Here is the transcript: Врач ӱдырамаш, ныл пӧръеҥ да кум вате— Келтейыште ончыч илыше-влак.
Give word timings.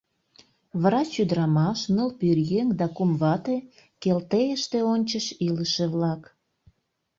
Врач 0.81 1.11
ӱдырамаш, 1.21 1.79
ныл 1.95 2.09
пӧръеҥ 2.19 2.67
да 2.79 2.87
кум 2.95 3.11
вате— 3.21 3.57
Келтейыште 4.01 4.79
ончыч 4.93 5.25
илыше-влак. 5.47 6.23